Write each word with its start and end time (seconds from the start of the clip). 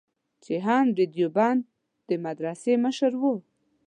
چې 0.43 0.55
هم 0.65 0.85
د 0.97 0.99
دیوبند 1.13 1.61
د 2.09 2.09
مدرسې 2.25 2.73
مشر 2.85 3.11
و. 3.21 3.23